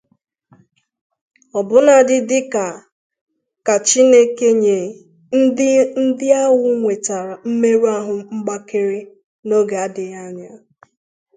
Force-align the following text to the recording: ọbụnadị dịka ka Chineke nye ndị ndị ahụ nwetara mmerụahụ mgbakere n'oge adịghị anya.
ọbụnadị 1.59 2.17
dịka 2.29 2.65
ka 3.65 3.75
Chineke 3.87 4.47
nye 4.63 4.77
ndị 5.41 5.67
ndị 6.05 6.27
ahụ 6.43 6.59
nwetara 6.79 7.33
mmerụahụ 7.49 8.15
mgbakere 8.35 8.99
n'oge 9.47 9.75
adịghị 9.85 10.17
anya. 10.25 10.51